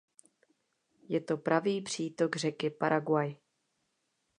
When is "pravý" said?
1.37-1.81